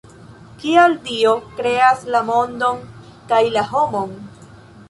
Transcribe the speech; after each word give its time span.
Kial 0.63 0.95
Dio 1.09 1.33
kreas 1.59 2.01
la 2.15 2.23
mondon 2.31 2.83
kaj 3.33 3.43
la 3.59 3.69
homon? 3.75 4.21